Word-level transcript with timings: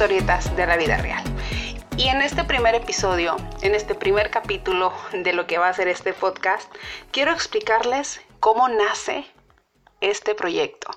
Historietas 0.00 0.56
de 0.56 0.66
la 0.66 0.78
Vida 0.78 0.96
Real. 0.96 1.22
Y 1.98 2.08
en 2.08 2.22
este 2.22 2.42
primer 2.44 2.74
episodio, 2.74 3.36
en 3.60 3.74
este 3.74 3.94
primer 3.94 4.30
capítulo 4.30 4.94
de 5.12 5.34
lo 5.34 5.46
que 5.46 5.58
va 5.58 5.68
a 5.68 5.74
ser 5.74 5.88
este 5.88 6.14
podcast, 6.14 6.74
quiero 7.12 7.32
explicarles 7.32 8.22
cómo 8.40 8.66
nace 8.70 9.26
este 10.00 10.34
proyecto. 10.34 10.88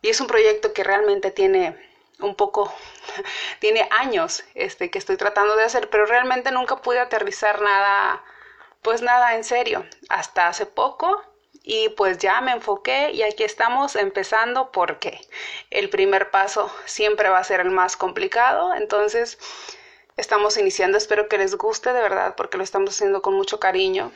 Y 0.00 0.08
es 0.08 0.20
un 0.20 0.26
proyecto 0.26 0.72
que 0.72 0.82
realmente 0.82 1.30
tiene 1.30 1.78
un 2.18 2.34
poco, 2.34 2.74
tiene 3.60 3.88
años 3.92 4.42
este, 4.54 4.90
que 4.90 4.98
estoy 4.98 5.16
tratando 5.16 5.54
de 5.54 5.62
hacer, 5.62 5.88
pero 5.88 6.04
realmente 6.04 6.50
nunca 6.50 6.82
pude 6.82 6.98
aterrizar 6.98 7.62
nada, 7.62 8.24
pues 8.82 9.02
nada 9.02 9.36
en 9.36 9.44
serio. 9.44 9.86
Hasta 10.08 10.48
hace 10.48 10.66
poco 10.66 11.22
y 11.62 11.90
pues 11.90 12.18
ya 12.18 12.40
me 12.40 12.52
enfoqué 12.52 13.12
y 13.12 13.22
aquí 13.22 13.44
estamos 13.44 13.96
empezando 13.96 14.72
porque 14.72 15.20
el 15.70 15.88
primer 15.90 16.30
paso 16.30 16.72
siempre 16.86 17.28
va 17.28 17.38
a 17.38 17.44
ser 17.44 17.60
el 17.60 17.70
más 17.70 17.96
complicado, 17.96 18.74
entonces 18.74 19.38
estamos 20.16 20.56
iniciando, 20.56 20.98
espero 20.98 21.28
que 21.28 21.38
les 21.38 21.56
guste 21.56 21.92
de 21.92 22.02
verdad 22.02 22.34
porque 22.36 22.58
lo 22.58 22.64
estamos 22.64 22.90
haciendo 22.90 23.22
con 23.22 23.34
mucho 23.34 23.60
cariño, 23.60 24.12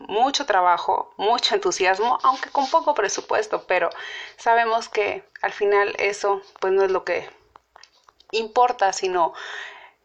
mucho 0.00 0.46
trabajo, 0.46 1.12
mucho 1.16 1.54
entusiasmo, 1.54 2.18
aunque 2.22 2.50
con 2.50 2.68
poco 2.70 2.94
presupuesto, 2.94 3.64
pero 3.66 3.90
sabemos 4.36 4.88
que 4.88 5.24
al 5.42 5.52
final 5.52 5.94
eso 5.98 6.42
pues 6.60 6.72
no 6.72 6.82
es 6.82 6.90
lo 6.90 7.04
que 7.04 7.28
importa, 8.32 8.92
sino 8.92 9.32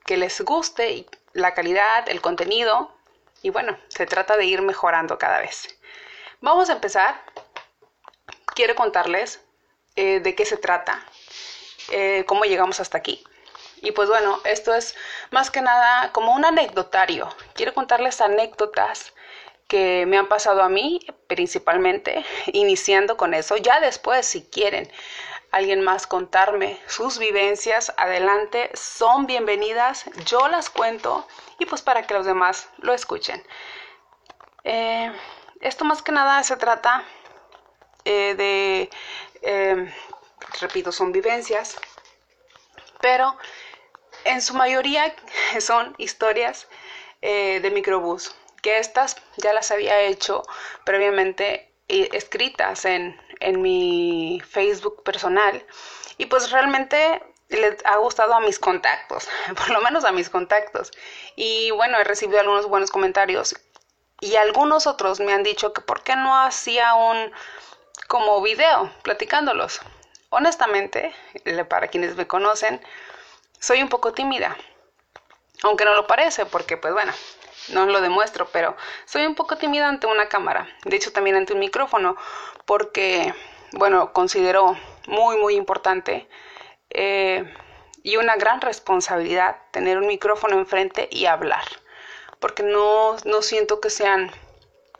que 0.05 0.17
les 0.17 0.41
guste 0.41 1.05
la 1.33 1.53
calidad, 1.53 2.07
el 2.07 2.21
contenido 2.21 2.91
y 3.41 3.49
bueno, 3.49 3.77
se 3.89 4.05
trata 4.05 4.37
de 4.37 4.45
ir 4.45 4.61
mejorando 4.61 5.17
cada 5.17 5.39
vez. 5.39 5.77
Vamos 6.43 6.69
a 6.69 6.73
empezar. 6.73 7.21
Quiero 8.53 8.75
contarles 8.75 9.41
eh, 9.95 10.19
de 10.19 10.35
qué 10.35 10.43
se 10.43 10.57
trata, 10.57 11.01
eh, 11.89 12.25
cómo 12.27 12.43
llegamos 12.43 12.81
hasta 12.81 12.97
aquí. 12.97 13.23
Y 13.77 13.93
pues 13.93 14.09
bueno, 14.09 14.41
esto 14.43 14.73
es 14.73 14.93
más 15.31 15.49
que 15.49 15.61
nada 15.61 16.11
como 16.11 16.33
un 16.33 16.43
anecdotario. 16.43 17.29
Quiero 17.53 17.73
contarles 17.73 18.19
anécdotas 18.19 19.13
que 19.69 20.05
me 20.05 20.17
han 20.17 20.27
pasado 20.27 20.63
a 20.63 20.67
mí 20.67 20.99
principalmente, 21.27 22.25
iniciando 22.47 23.15
con 23.15 23.33
eso. 23.33 23.55
Ya 23.55 23.79
después, 23.79 24.25
si 24.25 24.43
quieren 24.43 24.91
alguien 25.51 25.81
más 25.81 26.07
contarme 26.07 26.77
sus 26.87 27.19
vivencias, 27.19 27.93
adelante, 27.95 28.69
son 28.73 29.27
bienvenidas, 29.27 30.03
yo 30.25 30.49
las 30.49 30.69
cuento 30.69 31.25
y 31.57 31.65
pues 31.67 31.81
para 31.81 32.05
que 32.05 32.15
los 32.15 32.25
demás 32.25 32.67
lo 32.79 32.93
escuchen. 32.93 33.41
Eh, 34.65 35.09
esto 35.63 35.85
más 35.85 36.01
que 36.01 36.11
nada 36.11 36.43
se 36.43 36.57
trata 36.57 37.03
eh, 38.05 38.35
de, 38.35 38.89
em, 39.41 39.91
repito, 40.59 40.91
son 40.91 41.11
vivencias, 41.11 41.77
pero 43.01 43.37
en 44.25 44.41
su 44.41 44.53
mayoría 44.53 45.15
son 45.59 45.95
historias 45.97 46.67
eh, 47.21 47.59
de 47.61 47.71
microbús, 47.71 48.35
que 48.61 48.79
estas 48.79 49.15
ya 49.37 49.53
las 49.53 49.71
había 49.71 50.01
hecho 50.01 50.43
previamente 50.85 51.73
eh, 51.87 52.09
escritas 52.11 52.85
en, 52.85 53.19
en 53.39 53.61
mi 53.61 54.41
Facebook 54.45 55.03
personal 55.03 55.65
y 56.17 56.25
pues 56.25 56.51
realmente 56.51 57.21
les 57.49 57.85
ha 57.85 57.97
gustado 57.97 58.33
a 58.33 58.39
mis 58.41 58.59
contactos, 58.59 59.29
por 59.55 59.69
lo 59.69 59.81
menos 59.81 60.03
a 60.03 60.11
mis 60.11 60.29
contactos. 60.29 60.91
Y 61.35 61.71
bueno, 61.71 61.99
he 61.99 62.03
recibido 62.03 62.39
algunos 62.39 62.67
buenos 62.67 62.91
comentarios 62.91 63.55
y 64.23 64.37
algunos 64.37 64.87
otros 64.87 65.19
me 65.19 65.33
han 65.33 65.43
dicho 65.43 65.73
que 65.73 65.81
por 65.81 66.01
qué 66.01 66.15
no 66.15 66.33
hacía 66.39 66.95
un 66.95 67.33
como 68.07 68.41
video 68.41 68.89
platicándolos. 69.01 69.81
Honestamente, 70.29 71.13
para 71.67 71.89
quienes 71.89 72.15
me 72.15 72.25
conocen, 72.25 72.81
soy 73.59 73.83
un 73.83 73.89
poco 73.89 74.13
tímida. 74.13 74.55
Aunque 75.63 75.83
no 75.83 75.93
lo 75.93 76.07
parece, 76.07 76.45
porque 76.45 76.77
pues 76.77 76.93
bueno, 76.93 77.11
no 77.73 77.85
lo 77.85 77.99
demuestro, 77.99 78.47
pero 78.53 78.77
soy 79.05 79.25
un 79.25 79.35
poco 79.35 79.57
tímida 79.57 79.89
ante 79.89 80.07
una 80.07 80.29
cámara. 80.29 80.69
De 80.85 80.95
hecho, 80.95 81.11
también 81.11 81.35
ante 81.35 81.51
un 81.51 81.59
micrófono, 81.59 82.15
porque, 82.63 83.33
bueno, 83.73 84.13
considero 84.13 84.77
muy, 85.05 85.35
muy 85.35 85.55
importante 85.55 86.29
eh, 86.91 87.53
y 88.03 88.15
una 88.15 88.37
gran 88.37 88.61
responsabilidad 88.61 89.57
tener 89.71 89.97
un 89.97 90.07
micrófono 90.07 90.57
enfrente 90.57 91.09
y 91.11 91.25
hablar 91.25 91.65
porque 92.43 92.61
no, 92.61 93.15
siento 93.41 93.79
que 93.79 93.89
sean 93.89 94.29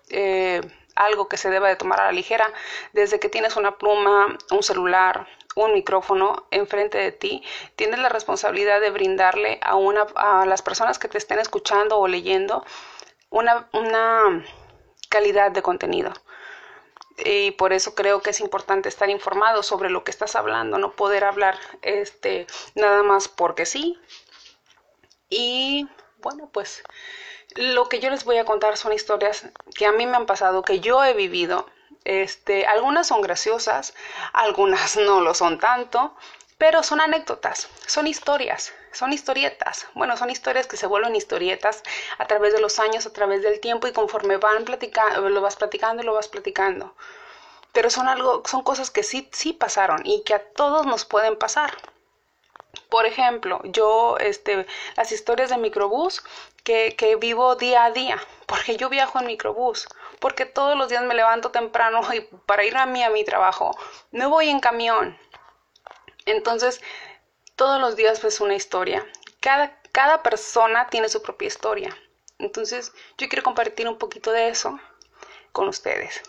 eh, 0.08 0.62
algo 0.96 1.28
que 1.28 1.36
se 1.36 1.50
deba 1.50 1.68
de 1.68 1.76
tomar 1.76 2.00
a 2.00 2.06
la 2.06 2.14
ligera. 2.14 2.50
Desde 2.94 3.20
que 3.20 3.28
tienes 3.28 3.58
una 3.58 3.78
pluma, 3.78 4.38
un 4.50 4.64
celular, 4.64 5.28
un 5.58 5.74
micrófono 5.74 6.48
enfrente 6.52 6.98
de 6.98 7.12
ti, 7.12 7.44
tienes 7.76 8.00
la 8.00 8.08
responsabilidad 8.08 8.80
de 8.80 8.92
brindarle 8.92 9.60
a, 9.62 9.76
una, 9.76 10.04
a 10.16 10.46
las 10.46 10.62
personas 10.62 10.98
que 11.00 11.10
te 11.10 11.18
estén 11.18 11.38
escuchando 11.38 11.98
o 11.98 12.08
leyendo 12.08 12.66
una, 13.30 13.68
una 13.74 14.46
calidad 15.10 15.52
de 15.52 15.62
contenido. 15.62 16.14
Y 17.26 17.52
por 17.52 17.74
eso 17.74 17.94
creo 17.94 18.22
que 18.22 18.30
es 18.30 18.40
importante 18.40 18.88
estar 18.88 19.10
informado 19.10 19.64
sobre 19.64 19.90
lo 19.90 20.06
que 20.06 20.12
estás 20.12 20.38
hablando, 20.38 20.78
no 20.78 20.96
poder 20.96 21.26
hablar 21.26 21.60
este, 21.82 22.48
nada 22.74 23.04
más 23.04 23.28
porque 23.28 23.66
sí. 23.66 24.00
Y 25.30 25.90
bueno, 26.24 26.50
pues 26.52 26.82
lo 27.56 27.88
que 27.88 28.00
yo 28.00 28.10
les 28.10 28.24
voy 28.24 28.38
a 28.38 28.46
contar 28.46 28.78
son 28.78 28.94
historias 28.94 29.46
que 29.76 29.86
a 29.86 29.92
mí 29.92 30.08
me 30.08 30.18
han 30.18 30.26
pasado, 30.26 30.64
que 30.64 30.80
yo 30.80 31.04
he 31.04 31.14
vivido. 31.14 31.68
Este, 32.06 32.66
algunas 32.66 33.08
son 33.08 33.22
graciosas, 33.22 33.94
algunas 34.34 34.98
no 35.08 35.22
lo 35.22 35.34
son 35.36 35.60
tanto, 35.60 36.16
pero 36.58 36.82
son 36.82 37.02
anécdotas, 37.02 37.68
son 37.86 38.08
historias, 38.08 38.74
son 38.92 39.14
historietas. 39.14 39.88
Bueno, 39.94 40.18
son 40.18 40.30
historias 40.30 40.68
que 40.68 40.78
se 40.78 40.88
vuelven 40.88 41.16
historietas 41.16 41.84
a 42.18 42.26
través 42.26 42.54
de 42.54 42.62
los 42.62 42.80
años, 42.80 43.06
a 43.06 43.14
través 43.14 43.42
del 43.44 43.60
tiempo 43.60 43.88
y 43.88 43.94
conforme 43.94 44.38
van 44.38 44.66
platicando, 44.66 45.30
lo 45.30 45.42
vas 45.42 45.56
platicando 45.56 46.02
y 46.02 46.06
lo 46.06 46.14
vas 46.14 46.28
platicando. 46.28 46.96
Pero 47.74 47.90
son 47.90 48.08
algo, 48.08 48.44
son 48.46 48.64
cosas 48.64 48.92
que 48.92 49.04
sí, 49.04 49.30
sí 49.34 49.54
pasaron 49.54 50.02
y 50.06 50.24
que 50.24 50.36
a 50.36 50.44
todos 50.54 50.86
nos 50.86 51.06
pueden 51.06 51.38
pasar. 51.38 51.72
Por 52.94 53.08
ejemplo, 53.08 53.60
yo, 53.64 54.18
este, 54.20 54.68
las 54.96 55.12
historias 55.12 55.50
de 55.50 55.58
microbús 55.58 56.24
que, 56.64 56.96
que, 56.96 57.16
vivo 57.16 57.56
día 57.56 57.86
a 57.86 57.92
día, 57.92 58.22
porque 58.46 58.78
yo 58.78 58.88
viajo 58.88 59.20
en 59.20 59.26
microbús, 59.26 59.88
porque 60.20 60.46
todos 60.46 60.78
los 60.78 60.90
días 60.90 61.04
me 61.04 61.16
levanto 61.16 61.50
temprano 61.50 62.02
y 62.14 62.22
para 62.46 62.64
ir 62.64 62.78
a 62.78 62.86
mí 62.86 63.02
a 63.02 63.10
mi 63.10 63.24
trabajo, 63.24 63.76
no 64.12 64.30
voy 64.30 64.50
en 64.50 64.60
camión. 64.60 65.18
Entonces, 66.28 66.82
todos 67.56 67.82
los 67.82 67.96
días 67.96 68.22
ves 68.22 68.40
una 68.42 68.54
historia. 68.54 69.04
Cada, 69.40 69.76
cada 69.92 70.22
persona 70.22 70.88
tiene 70.92 71.10
su 71.10 71.24
propia 71.24 71.48
historia. 71.48 71.98
Entonces, 72.38 72.94
yo 73.18 73.28
quiero 73.28 73.42
compartir 73.42 73.90
un 73.90 73.98
poquito 73.98 74.32
de 74.32 74.50
eso 74.50 74.80
con 75.52 75.68
ustedes 75.68 76.22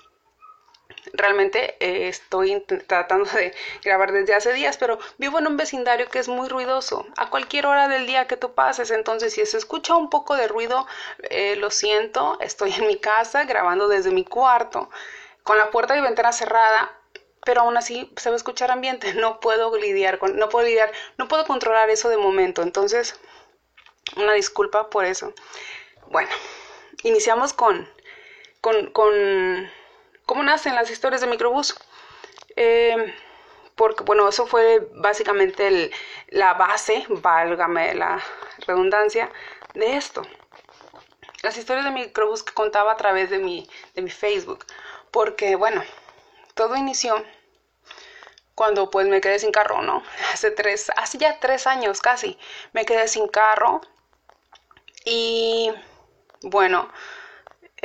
realmente 1.13 1.77
eh, 1.81 2.09
estoy 2.09 2.61
tratando 2.87 3.31
de 3.31 3.55
grabar 3.83 4.13
desde 4.13 4.35
hace 4.35 4.53
días, 4.53 4.77
pero 4.77 4.99
vivo 5.19 5.39
en 5.39 5.47
un 5.47 5.57
vecindario 5.57 6.09
que 6.09 6.19
es 6.19 6.29
muy 6.29 6.49
ruidoso. 6.49 7.07
A 7.17 7.31
cualquier 7.31 7.67
hora 7.67 7.89
del 7.89 8.07
día 8.07 8.27
que 8.27 8.37
tú 8.37 8.55
pases, 8.55 8.91
entonces 8.91 9.35
si 9.35 9.45
se 9.47 9.59
escucha 9.59 9.95
un 9.97 10.11
poco 10.11 10.37
de 10.37 10.49
ruido, 10.49 10.87
eh, 11.31 11.57
lo 11.57 11.71
siento, 11.71 12.39
estoy 12.41 12.73
en 12.73 12.87
mi 12.87 12.99
casa 12.99 13.45
grabando 13.45 13.89
desde 13.89 14.11
mi 14.11 14.25
cuarto, 14.25 14.91
con 15.43 15.59
la 15.59 15.71
puerta 15.71 15.97
y 15.97 16.01
ventana 16.01 16.33
cerrada, 16.33 16.91
pero 17.45 17.63
aún 17.63 17.77
así 17.77 18.11
se 18.17 18.31
va 18.31 18.35
a 18.35 18.37
escuchar 18.37 18.71
ambiente. 18.71 19.15
No 19.25 19.41
puedo 19.41 19.77
lidiar 19.77 20.19
con, 20.19 20.37
no 20.37 20.49
puedo 20.49 20.67
lidiar, 20.67 20.93
no 21.19 21.29
puedo 21.29 21.45
controlar 21.45 21.91
eso 21.91 22.09
de 22.09 22.17
momento. 22.17 22.63
Entonces, 22.63 23.19
una 24.17 24.33
disculpa 24.35 24.91
por 24.91 25.05
eso. 25.05 25.33
Bueno, 26.09 26.31
iniciamos 27.03 27.53
con, 27.53 27.89
con, 28.61 28.91
con 28.93 29.13
¿Cómo 30.27 30.43
nacen 30.43 30.75
las 30.75 30.91
historias 30.91 31.21
de 31.21 31.27
microbús? 31.27 31.75
Eh, 32.57 33.15
porque, 33.75 34.05
bueno, 34.05 34.29
eso 34.29 34.47
fue 34.47 34.89
básicamente 34.95 35.91
la 36.29 36.55
base, 36.55 37.05
válgame 37.09 37.95
la 37.95 38.23
redundancia, 38.67 39.31
de 39.75 39.97
esto. 39.97 40.23
Las 41.43 41.59
historias 41.59 41.85
de 41.85 41.91
microbús 41.91 42.43
que 42.43 42.55
contaba 42.55 42.93
a 42.93 42.97
través 42.97 43.31
de 43.31 43.39
mi, 43.39 43.69
de 43.95 44.03
mi 44.03 44.11
Facebook. 44.11 44.65
Porque, 45.11 45.57
bueno, 45.57 45.83
todo 46.55 46.77
inició 46.77 47.23
cuando 48.55 48.91
pues 48.91 49.07
me 49.09 49.21
quedé 49.21 49.39
sin 49.39 49.53
carro, 49.53 49.83
¿no? 49.83 50.03
Hace 50.33 50.51
tres, 50.53 50.91
hace 50.97 51.19
ya 51.19 51.39
tres 51.41 51.67
años 51.67 52.01
casi, 52.01 52.39
me 52.73 52.85
quedé 52.85 53.09
sin 53.09 53.29
carro. 53.29 53.81
Y 55.05 55.71
bueno, 56.43 56.89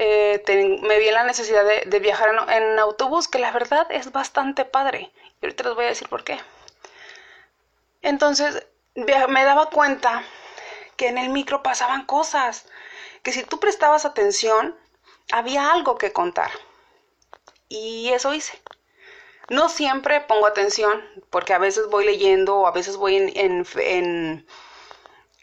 eh, 0.01 0.79
me 0.81 0.97
vi 0.97 1.09
en 1.09 1.13
la 1.13 1.25
necesidad 1.25 1.65
de, 1.65 1.99
viajar 1.99 2.29
en, 2.49 2.79
autobús, 2.79 3.27
que 3.27 3.37
la 3.37 3.51
verdad 3.51 3.85
es 3.89 4.13
bastante 4.13 4.63
padre. 4.63 5.11
Y 5.41 5.45
ahorita 5.45 5.65
les 5.65 5.75
voy 5.75 5.85
a 5.85 5.89
decir 5.89 6.07
por 6.07 6.23
qué. 6.23 6.39
Entonces 8.01 8.65
me 8.95 9.43
daba 9.43 9.69
cuenta 9.69 10.23
que 10.95 11.09
en 11.09 11.17
el 11.17 11.29
micro 11.29 11.63
pasaban 11.63 12.05
cosas, 12.05 12.65
que 13.23 13.33
si 13.33 13.43
tú 13.43 13.59
prestabas 13.59 14.05
atención, 14.05 14.73
había 15.33 15.73
algo 15.73 15.97
que 15.97 16.13
contar. 16.13 16.51
Y 17.67 18.09
eso 18.13 18.33
hice. 18.33 18.57
No 19.49 19.67
siempre 19.67 20.21
pongo 20.21 20.47
atención, 20.47 21.03
porque 21.29 21.53
a 21.53 21.57
veces 21.59 21.87
voy 21.89 22.05
leyendo 22.05 22.55
o 22.55 22.67
a 22.67 22.71
veces 22.71 22.95
voy 22.95 23.17
en, 23.17 23.65
en, 23.75 24.47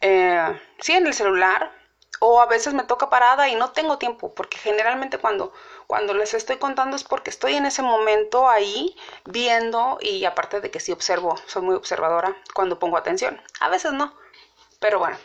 eh, 0.00 0.60
sí, 0.80 0.92
en 0.92 1.06
el 1.06 1.12
celular, 1.12 1.72
o 2.20 2.40
a 2.40 2.46
veces 2.46 2.74
me 2.74 2.84
toca 2.84 3.10
parada 3.10 3.48
y 3.48 3.54
no 3.54 3.72
tengo 3.72 3.98
tiempo, 3.98 4.34
porque 4.34 4.58
generalmente 4.58 5.18
cuando, 5.18 5.52
cuando 5.86 6.14
les 6.14 6.34
estoy 6.34 6.56
contando 6.56 6.96
es 6.96 7.04
porque 7.04 7.30
estoy 7.30 7.54
en 7.54 7.66
ese 7.66 7.82
momento 7.82 8.48
ahí 8.48 8.96
viendo 9.24 9.98
y 10.00 10.24
aparte 10.24 10.60
de 10.60 10.70
que 10.70 10.80
sí 10.80 10.92
observo, 10.92 11.36
soy 11.46 11.62
muy 11.62 11.74
observadora 11.74 12.36
cuando 12.54 12.78
pongo 12.78 12.96
atención. 12.96 13.40
A 13.60 13.68
veces 13.68 13.92
no, 13.92 14.14
pero 14.80 14.98
bueno. 14.98 15.18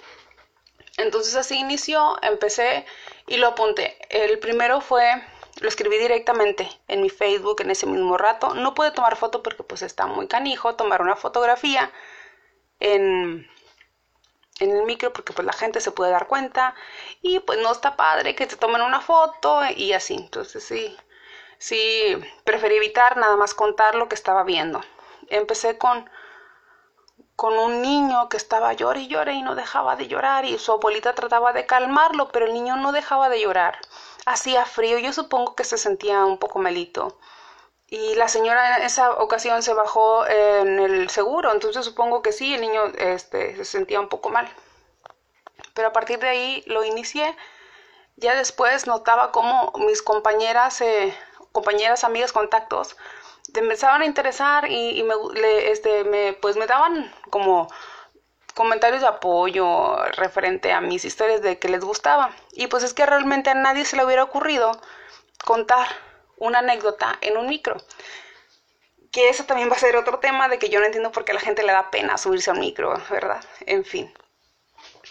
Entonces 0.97 1.35
así 1.35 1.57
inició, 1.57 2.17
empecé 2.21 2.85
y 3.27 3.37
lo 3.37 3.47
apunté. 3.47 3.97
El 4.09 4.39
primero 4.39 4.81
fue 4.81 5.23
lo 5.61 5.67
escribí 5.67 5.97
directamente 5.97 6.67
en 6.87 7.01
mi 7.01 7.09
Facebook 7.09 7.61
en 7.61 7.71
ese 7.71 7.85
mismo 7.85 8.17
rato. 8.17 8.53
No 8.55 8.73
pude 8.73 8.91
tomar 8.91 9.15
foto 9.15 9.43
porque 9.43 9.63
pues 9.63 9.81
está 9.83 10.07
muy 10.07 10.27
canijo 10.27 10.75
tomar 10.75 11.01
una 11.01 11.15
fotografía 11.15 11.91
en, 12.79 13.47
en 14.61 14.75
el 14.77 14.83
micro 14.85 15.11
porque 15.13 15.33
pues 15.33 15.45
la 15.45 15.53
gente 15.53 15.81
se 15.81 15.91
puede 15.91 16.11
dar 16.11 16.27
cuenta 16.27 16.75
y 17.21 17.39
pues 17.39 17.59
no 17.59 17.71
está 17.71 17.95
padre 17.95 18.35
que 18.35 18.47
te 18.47 18.55
tomen 18.55 18.81
una 18.81 19.01
foto 19.01 19.61
y 19.75 19.93
así. 19.93 20.15
Entonces 20.15 20.63
sí, 20.63 20.95
sí, 21.57 22.17
preferí 22.43 22.75
evitar 22.75 23.17
nada 23.17 23.35
más 23.37 23.53
contar 23.53 23.95
lo 23.95 24.07
que 24.09 24.15
estaba 24.15 24.43
viendo. 24.43 24.81
Empecé 25.29 25.77
con 25.77 26.09
con 27.35 27.57
un 27.57 27.81
niño 27.81 28.29
que 28.29 28.37
estaba 28.37 28.71
llore 28.73 29.01
y 29.01 29.07
llore 29.07 29.33
y 29.33 29.41
no 29.41 29.55
dejaba 29.55 29.95
de 29.95 30.07
llorar 30.07 30.45
y 30.45 30.59
su 30.59 30.71
abuelita 30.73 31.15
trataba 31.15 31.53
de 31.53 31.65
calmarlo, 31.65 32.29
pero 32.29 32.45
el 32.45 32.53
niño 32.53 32.75
no 32.77 32.91
dejaba 32.91 33.29
de 33.29 33.41
llorar 33.41 33.79
hacía 34.25 34.65
frío, 34.65 34.97
yo 34.99 35.13
supongo 35.13 35.55
que 35.55 35.63
se 35.63 35.77
sentía 35.77 36.25
un 36.25 36.37
poco 36.37 36.59
malito. 36.59 37.17
Y 37.91 38.15
la 38.15 38.29
señora 38.29 38.77
en 38.77 38.83
esa 38.83 39.11
ocasión 39.11 39.61
se 39.61 39.73
bajó 39.73 40.25
en 40.25 40.79
el 40.79 41.09
seguro, 41.09 41.51
entonces 41.51 41.83
supongo 41.83 42.21
que 42.21 42.31
sí, 42.31 42.53
el 42.53 42.61
niño 42.61 42.85
este, 42.97 43.57
se 43.57 43.65
sentía 43.65 43.99
un 43.99 44.07
poco 44.07 44.29
mal. 44.29 44.47
Pero 45.73 45.89
a 45.89 45.91
partir 45.91 46.17
de 46.19 46.29
ahí 46.29 46.63
lo 46.67 46.85
inicié. 46.85 47.35
Ya 48.15 48.33
después 48.33 48.87
notaba 48.87 49.33
cómo 49.33 49.73
mis 49.85 50.01
compañeras, 50.01 50.79
eh, 50.79 51.13
compañeras, 51.51 52.05
amigas, 52.05 52.31
contactos, 52.31 52.95
empezaban 53.53 54.03
a 54.03 54.05
interesar 54.05 54.71
y, 54.71 55.03
me, 55.03 55.13
este, 55.69 56.05
me, 56.05 56.31
pues 56.31 56.55
me 56.55 56.67
daban 56.67 57.13
como 57.29 57.67
comentarios 58.55 59.01
de 59.01 59.07
apoyo 59.07 59.97
referente 60.13 60.71
a 60.71 60.79
mis 60.79 61.03
historias 61.03 61.41
de 61.41 61.59
que 61.59 61.67
les 61.67 61.83
gustaba. 61.83 62.31
Y 62.53 62.67
pues 62.67 62.83
es 62.83 62.93
que 62.93 63.05
realmente 63.05 63.49
a 63.49 63.53
nadie 63.53 63.83
se 63.83 63.97
le 63.97 64.05
hubiera 64.05 64.23
ocurrido 64.23 64.71
contar 65.43 65.89
una 66.41 66.59
anécdota 66.59 67.17
en 67.21 67.37
un 67.37 67.47
micro. 67.47 67.77
Que 69.11 69.29
eso 69.29 69.45
también 69.45 69.69
va 69.69 69.75
a 69.75 69.79
ser 69.79 69.95
otro 69.95 70.19
tema 70.19 70.47
de 70.47 70.57
que 70.57 70.69
yo 70.69 70.79
no 70.79 70.85
entiendo 70.85 71.11
por 71.11 71.23
qué 71.23 71.31
a 71.31 71.35
la 71.35 71.41
gente 71.41 71.63
le 71.63 71.71
da 71.71 71.91
pena 71.91 72.17
subirse 72.17 72.49
a 72.49 72.53
un 72.53 72.59
micro, 72.59 72.93
¿verdad? 73.09 73.43
En 73.65 73.85
fin. 73.85 74.11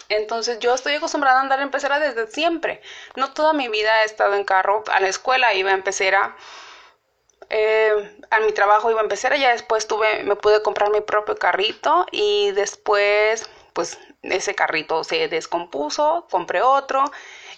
Entonces 0.09 0.59
yo 0.59 0.75
estoy 0.75 0.94
acostumbrada 0.94 1.38
a 1.38 1.43
andar 1.43 1.61
en 1.61 1.71
pecera 1.71 2.00
desde 2.00 2.27
siempre. 2.27 2.82
No 3.15 3.32
toda 3.32 3.53
mi 3.53 3.69
vida 3.69 4.03
he 4.03 4.06
estado 4.06 4.35
en 4.35 4.44
carro. 4.44 4.82
A 4.91 5.00
la 5.00 5.09
escuela 5.09 5.55
iba 5.55 5.71
en 5.71 5.82
pecera 5.82 6.37
eh, 7.50 8.17
a 8.31 8.41
mi 8.41 8.53
trabajo 8.53 8.91
iba 8.91 9.00
a 9.00 9.03
empezar, 9.03 9.37
ya 9.37 9.50
después 9.50 9.88
tuve, 9.88 10.23
me 10.23 10.37
pude 10.37 10.62
comprar 10.62 10.91
mi 10.91 11.00
propio 11.00 11.37
carrito 11.37 12.06
y 12.12 12.53
después 12.53 13.50
pues 13.73 13.99
ese 14.23 14.55
carrito 14.55 15.03
se 15.03 15.26
descompuso, 15.29 16.29
compré 16.31 16.62
otro 16.62 17.05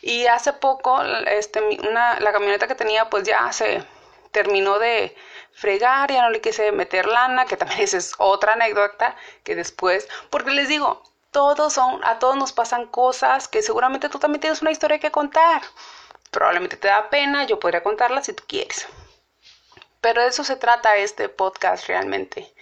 y 0.03 0.27
hace 0.27 0.53
poco 0.53 1.01
este, 1.03 1.63
una, 1.89 2.21
la 2.21 2.33
camioneta 2.33 2.67
que 2.67 2.75
tenía 2.75 3.09
pues 3.09 3.23
ya 3.23 3.51
se 3.53 3.85
terminó 4.33 4.79
de 4.79 5.17
fregar, 5.53 6.11
ya 6.11 6.23
no 6.23 6.31
le 6.31 6.41
quise 6.41 6.73
meter 6.73 7.07
lana, 7.07 7.47
que 7.47 7.57
también 7.57 7.81
esa 7.83 7.99
es 7.99 8.15
otra 8.19 8.55
anécdota 8.55 9.17
que 9.45 9.55
después, 9.55 10.09
porque 10.29 10.51
les 10.51 10.69
digo, 10.69 11.03
todos 11.31 11.73
son, 11.73 12.05
a 12.05 12.19
todos 12.19 12.37
nos 12.37 12.53
pasan 12.53 12.87
cosas 12.87 13.49
que 13.49 13.63
seguramente 13.63 14.09
tú 14.09 14.19
también 14.19 14.41
tienes 14.41 14.61
una 14.61 14.71
historia 14.71 14.99
que 14.99 15.11
contar. 15.11 15.63
Probablemente 16.31 16.77
te 16.77 16.89
da 16.89 17.09
pena, 17.11 17.45
yo 17.45 17.59
podría 17.59 17.83
contarla 17.83 18.23
si 18.23 18.33
tú 18.33 18.45
quieres. 18.47 18.87
Pero 20.01 20.23
de 20.23 20.29
eso 20.29 20.45
se 20.45 20.57
trata 20.57 20.97
este 20.97 21.29
podcast 21.29 21.87
realmente, 21.87 22.53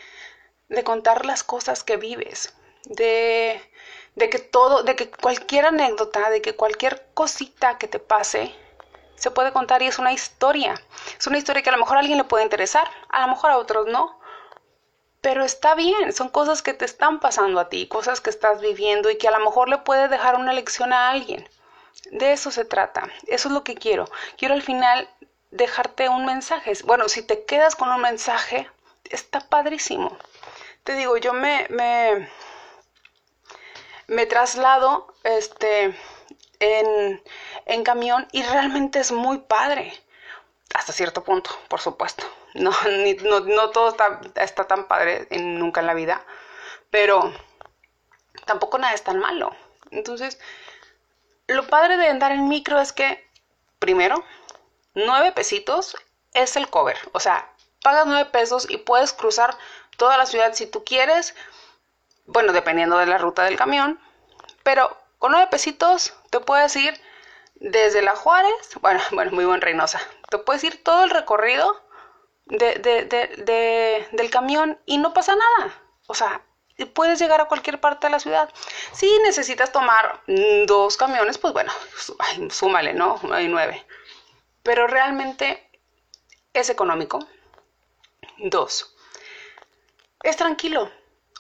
de 0.69 0.85
contar 0.85 1.25
las 1.25 1.43
cosas 1.43 1.83
que 1.83 1.97
vives, 1.97 2.55
de, 2.85 3.61
de 4.21 4.31
que 4.31 4.39
todo, 4.39 4.83
de 4.83 4.95
que 4.95 5.11
cualquier 5.11 5.65
anécdota, 5.65 6.31
de 6.31 6.43
que 6.43 6.55
cualquier 6.55 7.07
cosita 7.15 7.79
que 7.79 7.89
te 7.89 7.99
pase, 7.99 8.55
se 9.17 9.31
puede 9.31 9.53
contar 9.53 9.83
y 9.83 9.87
es 9.87 9.99
una 9.99 10.13
historia. 10.13 10.75
Es 11.19 11.27
una 11.27 11.39
historia 11.39 11.63
que 11.63 11.71
a 11.71 11.73
lo 11.73 11.79
mejor 11.79 11.97
a 11.97 12.01
alguien 12.01 12.19
le 12.19 12.25
puede 12.25 12.45
interesar, 12.45 12.87
a 13.09 13.23
lo 13.23 13.29
mejor 13.29 13.51
a 13.51 13.59
otros 13.59 13.87
no. 13.87 14.21
Pero 15.23 15.43
está 15.45 15.75
bien, 15.75 16.13
son 16.13 16.29
cosas 16.29 16.63
que 16.63 16.75
te 16.75 16.85
están 16.85 17.19
pasando 17.19 17.61
a 17.61 17.69
ti, 17.69 17.89
cosas 17.89 18.21
que 18.21 18.31
estás 18.31 18.61
viviendo 18.61 19.11
y 19.11 19.17
que 19.19 19.29
a 19.29 19.37
lo 19.37 19.41
mejor 19.41 19.69
le 19.69 19.79
puede 19.79 20.09
dejar 20.09 20.37
una 20.37 20.53
lección 20.53 20.93
a 20.93 21.11
alguien. 21.11 21.49
De 22.13 22.33
eso 22.33 22.51
se 22.51 22.65
trata, 22.65 23.09
eso 23.27 23.49
es 23.49 23.55
lo 23.55 23.65
que 23.65 23.75
quiero. 23.75 24.05
Quiero 24.37 24.55
al 24.55 24.63
final 24.63 25.09
dejarte 25.51 26.09
un 26.09 26.25
mensaje. 26.27 26.73
Bueno, 26.85 27.09
si 27.09 27.23
te 27.23 27.45
quedas 27.45 27.75
con 27.75 27.91
un 27.91 28.01
mensaje, 28.01 28.71
está 29.05 29.41
padrísimo. 29.41 30.17
Te 30.85 30.95
digo, 30.95 31.17
yo 31.19 31.33
me, 31.33 31.67
me, 31.69 32.29
me 34.11 34.27
traslado 34.27 35.15
este, 35.23 35.97
en, 36.59 37.23
en 37.67 37.85
camión 37.85 38.27
y 38.33 38.43
realmente 38.43 38.99
es 38.99 39.13
muy 39.13 39.39
padre. 39.39 39.93
Hasta 40.75 40.93
cierto 40.93 41.23
punto, 41.23 41.51
por 41.69 41.81
supuesto. 41.81 42.25
No, 42.53 42.73
no, 43.23 43.41
no 43.41 43.71
todo 43.71 43.91
está, 43.91 44.21
está 44.35 44.65
tan 44.67 44.89
padre 44.89 45.29
en, 45.31 45.61
nunca 45.61 45.79
en 45.79 45.87
la 45.87 45.95
vida, 45.95 46.25
pero 46.91 47.33
tampoco 48.45 48.77
nada 48.77 48.93
es 48.93 49.05
tan 49.05 49.21
malo. 49.21 49.55
Entonces, 49.93 50.41
lo 51.47 51.69
padre 51.69 51.97
de 51.97 52.09
andar 52.09 52.33
en 52.33 52.49
micro 52.49 52.81
es 52.81 52.93
que, 52.93 53.25
primero, 53.79 54.25
9 54.95 55.31
pesitos 55.31 55.97
es 56.35 56.57
el 56.57 56.69
cover. 56.69 56.99
O 57.13 57.21
sea, 57.21 57.55
pagas 57.85 58.07
9 58.07 58.31
pesos 58.33 58.69
y 58.69 58.79
puedes 58.79 59.13
cruzar 59.13 59.57
toda 59.97 60.19
la 60.19 60.27
ciudad 60.27 60.53
si 60.53 60.67
tú 60.67 60.83
quieres. 60.83 61.37
Bueno, 62.33 62.53
dependiendo 62.53 62.99
de 62.99 63.07
la 63.07 63.19
ruta 63.19 63.45
del 63.45 63.57
camión. 63.57 64.01
Pero 64.63 64.97
con 65.19 65.33
9 65.33 65.49
pesitos 65.51 66.15
te 66.31 66.41
puedes 66.41 66.75
ir 66.77 66.99
desde 67.55 68.03
La 68.03 68.17
Juárez, 68.17 68.53
bueno, 68.81 69.01
bueno, 69.13 69.33
muy 69.33 69.45
buen 69.45 69.61
Reynosa. 69.61 70.01
Te 70.29 70.39
puedes 70.39 70.65
ir 70.65 70.83
todo 70.83 71.05
el 71.05 71.11
recorrido 71.11 71.83
de, 72.47 72.75
de, 72.75 74.09
del 74.13 74.31
camión 74.31 74.79
y 74.87 74.99
no 74.99 75.13
pasa 75.13 75.35
nada. 75.37 75.75
O 76.07 76.15
sea, 76.15 76.43
puedes 76.95 77.19
llegar 77.19 77.41
a 77.41 77.47
cualquier 77.47 77.81
parte 77.81 78.07
de 78.07 78.13
la 78.13 78.21
ciudad. 78.21 78.51
Si 78.93 79.09
necesitas 79.25 79.73
tomar 79.73 80.23
dos 80.67 80.97
camiones, 80.97 81.39
pues 81.39 81.53
bueno, 81.53 81.73
súmale, 82.51 82.95
¿no? 82.95 83.21
Hay 83.33 83.49
nueve 83.49 83.87
pero 84.63 84.87
realmente 84.87 85.71
es 86.53 86.71
económico. 86.71 87.21
Dos, 88.39 88.95
es 90.23 90.37
tranquilo. 90.37 90.91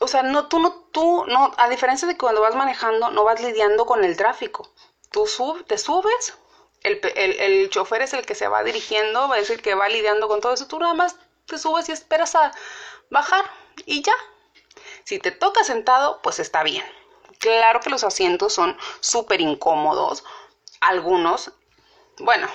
O 0.00 0.08
sea, 0.08 0.22
no, 0.22 0.48
tú 0.48 0.58
no, 0.58 0.72
tú 0.92 1.24
no, 1.26 1.52
a 1.58 1.68
diferencia 1.68 2.08
de 2.08 2.16
cuando 2.16 2.40
vas 2.40 2.54
manejando, 2.54 3.10
no 3.10 3.22
vas 3.22 3.40
lidiando 3.40 3.84
con 3.84 4.02
el 4.02 4.16
tráfico. 4.16 4.72
Tú 5.10 5.26
sub, 5.26 5.64
te 5.66 5.76
subes, 5.76 6.34
el, 6.82 7.00
el, 7.14 7.68
chofer 7.68 8.02
es 8.02 8.14
el 8.14 8.24
que 8.24 8.34
se 8.34 8.48
va 8.48 8.64
dirigiendo, 8.64 9.34
es 9.34 9.50
el 9.50 9.60
que 9.60 9.74
va 9.74 9.88
lidiando 9.90 10.26
con 10.26 10.40
todo 10.40 10.54
eso. 10.54 10.66
Tú 10.66 10.78
nada 10.78 10.94
más 10.94 11.16
te 11.46 11.58
subes 11.58 11.88
y 11.90 11.92
esperas 11.92 12.34
a 12.34 12.50
bajar 13.10 13.44
y 13.84 14.02
ya. 14.02 14.14
Si 15.04 15.18
te 15.18 15.32
toca 15.32 15.64
sentado, 15.64 16.20
pues 16.22 16.38
está 16.38 16.62
bien. 16.62 16.84
Claro 17.38 17.80
que 17.80 17.90
los 17.90 18.02
asientos 18.02 18.54
son 18.54 18.78
súper 19.00 19.42
incómodos. 19.42 20.24
Algunos, 20.80 21.52
bueno, 22.18 22.48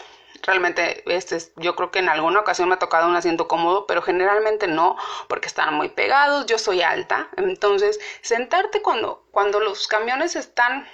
Realmente, 0.46 1.04
este, 1.12 1.40
yo 1.56 1.76
creo 1.76 1.90
que 1.90 2.00
en 2.00 2.10
alguna 2.10 2.40
ocasión 2.40 2.70
me 2.70 2.76
ha 2.76 2.80
tocado 2.80 3.08
un 3.08 3.16
asiento 3.16 3.48
cómodo, 3.48 3.88
pero 3.88 4.04
generalmente 4.04 4.68
no, 4.68 4.96
porque 5.28 5.48
están 5.48 5.74
muy 5.74 5.90
pegados, 5.90 6.46
yo 6.46 6.60
soy 6.60 6.84
alta. 6.84 7.30
Entonces, 7.38 8.00
sentarte 8.22 8.84
cuando, 8.84 9.26
cuando 9.32 9.60
los 9.60 9.88
camiones 9.88 10.36
están, 10.36 10.88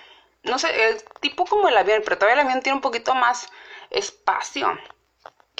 no 0.44 0.58
sé, 0.58 0.90
el 0.90 1.04
tipo 1.20 1.46
como 1.46 1.68
el 1.68 1.76
avión, 1.76 2.02
pero 2.04 2.18
todavía 2.18 2.42
el 2.42 2.48
avión 2.48 2.62
tiene 2.62 2.78
un 2.78 2.82
poquito 2.82 3.14
más 3.14 3.50
espacio. 3.90 4.80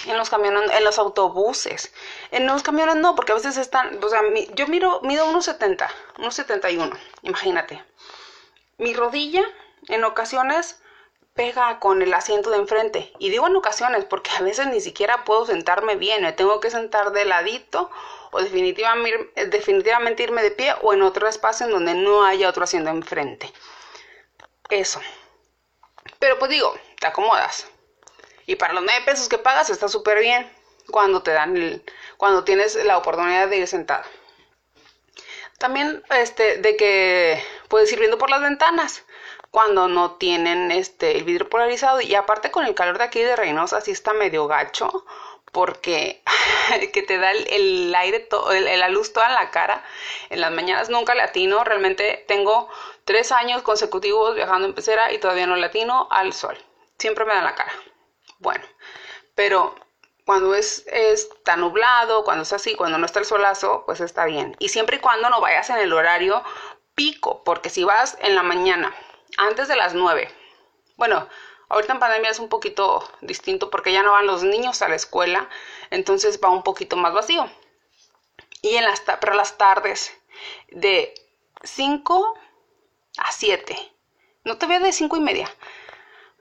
En 0.06 0.16
los 0.16 0.30
camiones, 0.30 0.70
en 0.70 0.84
los 0.84 0.98
autobuses. 0.98 1.92
En 2.30 2.46
los 2.46 2.62
camiones 2.62 2.96
no, 2.96 3.14
porque 3.14 3.32
a 3.32 3.36
veces 3.36 3.58
están, 3.58 4.02
o 4.02 4.08
sea, 4.08 4.22
yo 4.54 4.66
miro, 4.68 5.00
mido 5.02 5.26
1,70, 5.26 5.86
1,71, 6.16 6.98
imagínate. 7.22 7.84
Mi 8.78 8.94
rodilla 8.94 9.44
en 9.88 10.02
ocasiones 10.04 10.81
pega 11.34 11.78
con 11.78 12.02
el 12.02 12.12
asiento 12.14 12.50
de 12.50 12.58
enfrente. 12.58 13.12
Y 13.18 13.30
digo 13.30 13.46
en 13.46 13.56
ocasiones 13.56 14.04
porque 14.04 14.30
a 14.32 14.42
veces 14.42 14.66
ni 14.66 14.80
siquiera 14.80 15.24
puedo 15.24 15.46
sentarme 15.46 15.96
bien, 15.96 16.22
me 16.22 16.32
tengo 16.32 16.60
que 16.60 16.70
sentar 16.70 17.12
de 17.12 17.24
ladito 17.24 17.90
o 18.30 18.40
definitivamente, 18.42 19.46
definitivamente 19.46 20.22
irme 20.22 20.42
de 20.42 20.50
pie 20.50 20.74
o 20.82 20.92
en 20.92 21.02
otro 21.02 21.28
espacio 21.28 21.66
en 21.66 21.72
donde 21.72 21.94
no 21.94 22.24
haya 22.24 22.48
otro 22.48 22.64
asiento 22.64 22.90
enfrente. 22.90 23.52
Eso. 24.68 25.00
Pero 26.18 26.38
pues 26.38 26.50
digo, 26.50 26.74
te 26.98 27.06
acomodas. 27.06 27.66
Y 28.46 28.56
para 28.56 28.72
los 28.74 28.82
9 28.84 29.04
pesos 29.04 29.28
que 29.28 29.38
pagas 29.38 29.70
está 29.70 29.88
súper 29.88 30.20
bien. 30.20 30.50
cuando 30.90 31.22
te 31.22 31.30
dan 31.30 31.56
el, 31.56 31.84
cuando 32.16 32.44
tienes 32.44 32.74
la 32.84 32.98
oportunidad 32.98 33.48
de 33.48 33.58
ir 33.58 33.68
sentado. 33.68 34.04
También 35.58 36.02
este 36.10 36.58
de 36.58 36.76
que 36.76 37.42
puedes 37.68 37.92
ir 37.92 38.00
viendo 38.00 38.18
por 38.18 38.30
las 38.30 38.42
ventanas 38.42 39.04
cuando 39.52 39.86
no 39.86 40.12
tienen 40.12 40.72
este 40.72 41.16
el 41.16 41.24
vidrio 41.24 41.48
polarizado 41.48 42.00
y 42.00 42.14
aparte 42.14 42.50
con 42.50 42.64
el 42.64 42.74
calor 42.74 42.96
de 42.98 43.04
aquí 43.04 43.20
de 43.20 43.36
Reynosa 43.36 43.82
sí 43.82 43.90
está 43.90 44.14
medio 44.14 44.48
gacho 44.48 45.04
porque 45.52 46.22
que 46.92 47.02
te 47.02 47.18
da 47.18 47.30
el, 47.32 47.94
aire, 47.94 48.26
la 48.78 48.88
luz 48.88 49.12
toda 49.12 49.28
en 49.28 49.34
la 49.34 49.50
cara. 49.50 49.84
En 50.30 50.40
las 50.40 50.50
mañanas 50.50 50.88
nunca 50.88 51.14
latino, 51.14 51.62
realmente 51.62 52.24
tengo 52.26 52.70
tres 53.04 53.30
años 53.30 53.60
consecutivos 53.60 54.34
viajando 54.34 54.66
en 54.66 54.74
pecera 54.74 55.12
y 55.12 55.18
todavía 55.18 55.46
no 55.46 55.56
latino 55.56 56.08
al 56.10 56.32
sol. 56.32 56.56
Siempre 56.98 57.26
me 57.26 57.34
da 57.34 57.42
la 57.42 57.54
cara. 57.54 57.72
Bueno, 58.38 58.64
pero 59.34 59.74
cuando 60.24 60.54
es, 60.54 60.86
está 60.86 61.56
nublado, 61.56 62.24
cuando 62.24 62.44
es 62.44 62.52
así, 62.54 62.74
cuando 62.74 62.96
no 62.96 63.04
está 63.04 63.18
el 63.18 63.26
solazo, 63.26 63.82
pues 63.84 64.00
está 64.00 64.24
bien. 64.24 64.56
Y 64.58 64.70
siempre 64.70 64.96
y 64.96 65.00
cuando 65.00 65.28
no 65.28 65.42
vayas 65.42 65.68
en 65.68 65.76
el 65.76 65.92
horario 65.92 66.42
pico, 66.94 67.44
porque 67.44 67.68
si 67.68 67.84
vas 67.84 68.16
en 68.22 68.34
la 68.34 68.42
mañana, 68.42 68.94
antes 69.38 69.68
de 69.68 69.76
las 69.76 69.94
nueve, 69.94 70.28
bueno, 70.96 71.28
ahorita 71.68 71.94
en 71.94 71.98
pandemia 71.98 72.30
es 72.30 72.38
un 72.38 72.48
poquito 72.48 73.08
distinto 73.20 73.70
porque 73.70 73.92
ya 73.92 74.02
no 74.02 74.12
van 74.12 74.26
los 74.26 74.44
niños 74.44 74.82
a 74.82 74.88
la 74.88 74.96
escuela, 74.96 75.48
entonces 75.90 76.40
va 76.42 76.50
un 76.50 76.62
poquito 76.62 76.96
más 76.96 77.12
vacío. 77.12 77.50
Y 78.60 78.76
en 78.76 78.84
las, 78.84 79.02
las 79.34 79.58
tardes 79.58 80.12
de 80.70 81.14
5 81.62 82.34
a 83.18 83.32
7, 83.32 83.76
no 84.44 84.58
te 84.58 84.66
veo 84.66 84.80
de 84.80 84.92
5 84.92 85.16
y 85.16 85.20
media, 85.20 85.50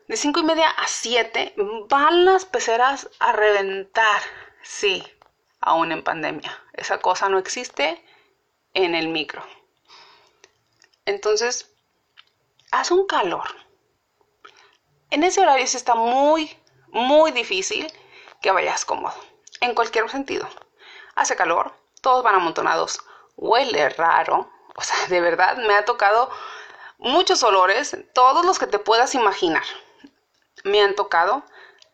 de 0.08 0.18
5 0.18 0.42
y 0.42 0.44
media 0.44 0.70
a 0.70 0.88
7 0.88 1.54
van 1.88 2.26
las 2.26 2.46
peceras 2.46 3.10
a 3.20 3.32
reventar. 3.32 4.22
Sí, 4.62 5.04
aún 5.62 5.92
en 5.92 6.04
pandemia. 6.04 6.62
Esa 6.74 7.00
cosa 7.00 7.30
no 7.30 7.40
existe 7.40 8.04
en 8.74 8.94
el 8.94 9.08
micro. 9.08 9.42
Entonces, 11.06 11.71
hace 12.72 12.94
un 12.94 13.06
calor. 13.06 13.48
En 15.10 15.24
ese 15.24 15.42
horario 15.42 15.68
se 15.68 15.78
está 15.78 15.94
muy, 15.94 16.58
muy 16.88 17.32
difícil 17.32 17.92
que 18.42 18.52
vayas 18.52 18.86
cómodo. 18.86 19.16
En 19.60 19.76
cualquier 19.76 20.10
sentido. 20.10 20.48
Hace 21.16 21.36
calor, 21.36 21.74
todos 22.02 22.24
van 22.24 22.36
amontonados, 22.36 23.00
huele 23.36 23.90
raro. 23.90 24.50
O 24.76 24.82
sea, 24.82 25.08
de 25.08 25.22
verdad 25.22 25.58
me 25.58 25.76
ha 25.76 25.86
tocado 25.86 26.32
muchos 26.98 27.44
olores, 27.44 27.98
todos 28.14 28.46
los 28.46 28.58
que 28.58 28.68
te 28.68 28.80
puedas 28.80 29.14
imaginar 29.16 29.64
me 30.64 30.82
han 30.82 30.96
tocado 30.96 31.44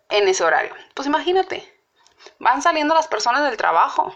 en 0.10 0.28
ese 0.28 0.44
horario. 0.44 0.76
Pues 0.94 1.08
imagínate, 1.08 1.82
van 2.40 2.62
saliendo 2.62 2.94
las 2.94 3.08
personas 3.08 3.44
del 3.44 3.58
trabajo. 3.58 4.16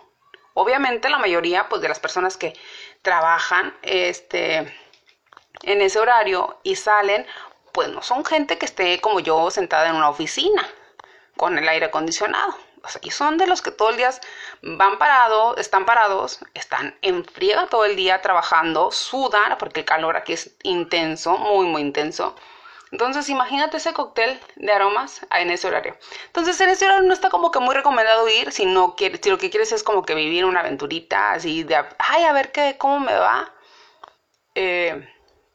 Obviamente 0.54 1.10
la 1.10 1.18
mayoría 1.18 1.70
pues 1.70 1.82
de 1.82 1.90
las 1.90 2.00
personas 2.00 2.38
que 2.38 2.54
trabajan 3.02 3.76
este 3.82 4.72
en 5.64 5.82
ese 5.82 6.00
horario 6.00 6.58
y 6.64 6.76
salen, 6.76 7.26
pues 7.72 7.90
no 7.90 8.02
son 8.02 8.26
gente 8.26 8.58
que 8.58 8.66
esté 8.66 9.00
como 9.02 9.20
yo 9.20 9.50
sentada 9.52 9.90
en 9.90 9.96
una 9.96 10.10
oficina 10.10 10.68
con 11.38 11.58
el 11.58 11.68
aire 11.68 11.88
acondicionado. 11.88 12.56
y 13.02 13.12
son 13.12 13.38
de 13.38 13.46
los 13.48 13.62
que 13.62 13.72
todo 13.72 13.92
el 13.92 13.98
día 13.98 14.10
van 14.64 14.98
parados, 14.98 15.58
están 15.58 15.86
parados, 15.86 16.40
están 16.56 16.98
en 17.02 17.26
friega 17.26 17.68
todo 17.68 17.86
el 17.86 17.96
día 17.96 18.22
trabajando, 18.22 18.92
sudan, 18.92 19.56
porque 19.60 19.82
el 19.82 19.86
calor 19.86 20.18
aquí 20.18 20.34
es 20.34 20.56
intenso, 20.64 21.38
muy, 21.38 21.68
muy 21.68 21.82
intenso. 21.82 22.36
Entonces, 22.92 23.30
imagínate 23.30 23.78
ese 23.78 23.94
cóctel 23.94 24.40
de 24.58 24.72
aromas 24.72 25.26
en 25.32 25.50
ese 25.50 25.68
horario. 25.68 25.96
Entonces, 26.28 26.60
en 26.60 26.70
ese 26.70 26.86
horario 26.86 27.08
no 27.08 27.14
está 27.14 27.30
como 27.30 27.50
que 27.52 27.60
muy 27.60 27.74
recomendado 27.74 28.28
ir 28.28 28.52
si 28.52 28.66
no 28.66 28.96
si 28.98 29.30
lo 29.30 29.38
que 29.38 29.50
quieres 29.50 29.72
es 29.72 29.84
como 29.84 30.04
que 30.04 30.14
vivir 30.14 30.44
una 30.44 30.60
aventurita 30.60 31.32
así 31.32 31.64
de, 31.64 31.76
ay, 32.00 32.24
a 32.24 32.34
ver 32.34 32.52
qué, 32.52 32.76
cómo 32.78 33.00
me 33.00 33.14
va. 33.16 33.54
Eh, 34.56 35.08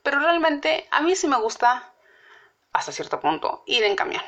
pero 0.07 0.21
realmente 0.21 0.87
a 0.93 1.01
mí 1.01 1.17
sí 1.17 1.27
me 1.27 1.37
gusta, 1.37 1.93
hasta 2.73 2.93
cierto 2.93 3.19
punto, 3.19 3.65
ir 3.67 3.83
en 3.83 3.97
camión. 3.97 4.23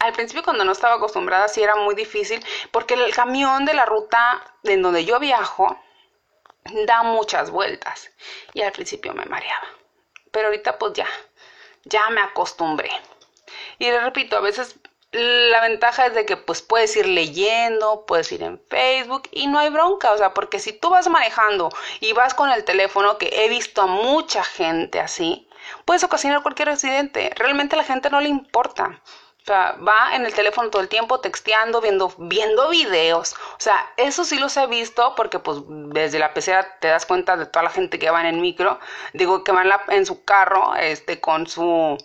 Al 0.00 0.14
principio 0.14 0.42
cuando 0.42 0.64
no 0.64 0.72
estaba 0.72 0.94
acostumbrada 0.94 1.48
sí 1.48 1.62
era 1.62 1.76
muy 1.76 1.94
difícil 1.94 2.42
porque 2.70 2.94
el 2.94 3.14
camión 3.14 3.66
de 3.66 3.74
la 3.74 3.84
ruta 3.84 4.42
en 4.64 4.80
donde 4.80 5.04
yo 5.04 5.20
viajo 5.20 5.78
da 6.86 7.02
muchas 7.02 7.50
vueltas 7.50 8.10
y 8.54 8.62
al 8.62 8.72
principio 8.72 9.12
me 9.12 9.26
mareaba. 9.26 9.68
Pero 10.30 10.46
ahorita 10.46 10.78
pues 10.78 10.94
ya, 10.94 11.08
ya 11.84 12.08
me 12.08 12.22
acostumbré. 12.22 12.88
Y 13.78 13.90
le 13.90 14.00
repito, 14.00 14.38
a 14.38 14.40
veces 14.40 14.76
la 15.12 15.60
ventaja 15.62 16.06
es 16.06 16.14
de 16.14 16.26
que 16.26 16.36
pues 16.36 16.60
puedes 16.60 16.94
ir 16.96 17.06
leyendo, 17.06 18.04
puedes 18.06 18.30
ir 18.32 18.42
en 18.42 18.60
Facebook 18.68 19.22
y 19.32 19.46
no 19.46 19.58
hay 19.58 19.70
bronca, 19.70 20.12
o 20.12 20.18
sea, 20.18 20.34
porque 20.34 20.58
si 20.58 20.72
tú 20.72 20.90
vas 20.90 21.08
manejando 21.08 21.70
y 22.00 22.12
vas 22.12 22.34
con 22.34 22.50
el 22.50 22.64
teléfono, 22.64 23.16
que 23.16 23.30
he 23.32 23.48
visto 23.48 23.82
a 23.82 23.86
mucha 23.86 24.44
gente 24.44 25.00
así, 25.00 25.48
puedes 25.84 26.04
ocasionar 26.04 26.42
cualquier 26.42 26.68
accidente, 26.68 27.32
realmente 27.36 27.74
a 27.74 27.78
la 27.78 27.84
gente 27.84 28.10
no 28.10 28.20
le 28.20 28.28
importa. 28.28 29.02
O 29.40 29.50
sea, 29.50 29.76
va 29.76 30.14
en 30.14 30.26
el 30.26 30.34
teléfono 30.34 30.68
todo 30.68 30.82
el 30.82 30.90
tiempo 30.90 31.20
texteando, 31.20 31.80
viendo, 31.80 32.12
viendo 32.18 32.68
videos. 32.68 33.32
O 33.32 33.60
sea, 33.60 33.90
eso 33.96 34.22
sí 34.24 34.38
los 34.38 34.54
he 34.58 34.66
visto 34.66 35.14
porque 35.14 35.38
pues 35.38 35.60
desde 35.66 36.18
la 36.18 36.34
pecera 36.34 36.78
te 36.80 36.88
das 36.88 37.06
cuenta 37.06 37.34
de 37.38 37.46
toda 37.46 37.62
la 37.62 37.70
gente 37.70 37.98
que 37.98 38.10
va 38.10 38.20
en 38.20 38.26
el 38.26 38.40
micro. 38.42 38.78
Digo 39.14 39.44
que 39.44 39.52
van 39.52 39.70
en 39.88 40.04
su 40.04 40.22
carro 40.24 40.74
este, 40.76 41.18
con 41.22 41.46
su 41.46 41.96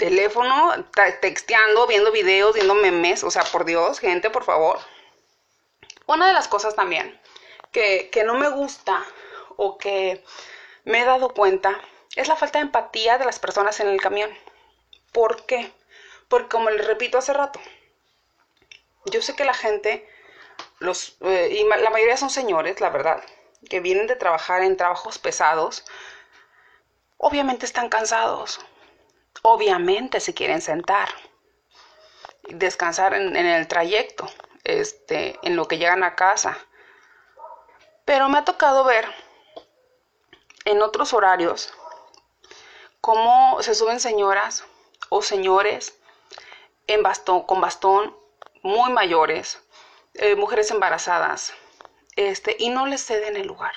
teléfono, 0.00 0.72
texteando, 1.20 1.86
viendo 1.86 2.10
videos, 2.10 2.54
viendo 2.54 2.74
memes. 2.74 3.22
O 3.22 3.30
sea, 3.30 3.44
por 3.44 3.66
Dios, 3.66 4.00
gente, 4.00 4.30
por 4.30 4.44
favor. 4.44 4.78
Una 6.06 6.26
de 6.26 6.32
las 6.32 6.48
cosas 6.48 6.74
también 6.74 7.20
que, 7.70 8.08
que 8.10 8.24
no 8.24 8.34
me 8.34 8.48
gusta 8.48 9.04
o 9.56 9.76
que 9.76 10.24
me 10.84 11.02
he 11.02 11.04
dado 11.04 11.28
cuenta 11.34 11.78
es 12.16 12.28
la 12.28 12.36
falta 12.36 12.58
de 12.58 12.64
empatía 12.64 13.18
de 13.18 13.26
las 13.26 13.38
personas 13.38 13.78
en 13.78 13.88
el 13.88 14.00
camión. 14.00 14.30
¿Por 15.12 15.44
qué? 15.44 15.70
Porque 16.28 16.48
como 16.48 16.70
les 16.70 16.86
repito 16.86 17.18
hace 17.18 17.34
rato, 17.34 17.60
yo 19.04 19.20
sé 19.20 19.36
que 19.36 19.44
la 19.44 19.54
gente, 19.54 20.08
los, 20.78 21.16
eh, 21.20 21.48
y 21.52 21.64
la 21.64 21.90
mayoría 21.90 22.16
son 22.16 22.30
señores, 22.30 22.80
la 22.80 22.88
verdad, 22.88 23.22
que 23.68 23.80
vienen 23.80 24.06
de 24.06 24.16
trabajar 24.16 24.62
en 24.62 24.78
trabajos 24.78 25.18
pesados, 25.18 25.84
obviamente 27.18 27.66
están 27.66 27.88
cansados, 27.90 28.60
obviamente 29.42 30.20
se 30.20 30.34
quieren 30.34 30.60
sentar, 30.60 31.08
descansar 32.48 33.14
en, 33.14 33.36
el 33.36 33.68
trayecto, 33.68 34.28
este, 34.64 35.38
en 35.42 35.56
lo 35.56 35.66
que 35.66 35.78
llegan 35.78 36.04
a 36.04 36.14
casa. 36.14 36.58
Pero 38.04 38.28
me 38.28 38.38
ha 38.38 38.44
tocado 38.44 38.84
ver 38.84 39.06
en 40.64 40.82
otros 40.82 41.12
horarios 41.12 41.72
cómo 43.00 43.62
se 43.62 43.74
suben 43.74 44.00
señoras 44.00 44.64
o 45.08 45.22
señores 45.22 45.98
en 46.86 47.02
bastón, 47.02 47.42
con 47.42 47.60
bastón, 47.60 48.16
muy 48.62 48.90
mayores, 48.92 49.62
eh, 50.14 50.34
mujeres 50.34 50.70
embarazadas, 50.70 51.54
este, 52.16 52.56
y 52.58 52.68
no 52.68 52.86
les 52.86 53.04
ceden 53.04 53.36
el 53.36 53.46
lugar. 53.46 53.72